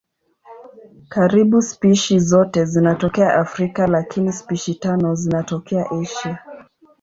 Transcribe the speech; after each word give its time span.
Karibu 1.09 1.61
spishi 1.61 2.19
zote 2.19 2.65
zinatokea 2.65 3.33
Afrika 3.35 3.87
lakini 3.87 4.33
spishi 4.33 4.75
tano 4.75 5.15
zinatokea 5.15 5.91
Asia. 6.01 6.39